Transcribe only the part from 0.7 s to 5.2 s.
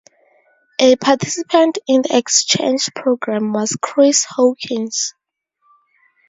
A participant in the exchange program was Chris Hawkins.